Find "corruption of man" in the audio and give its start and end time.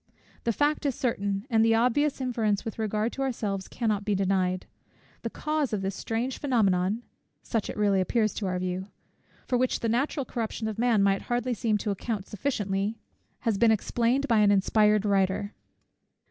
10.25-11.03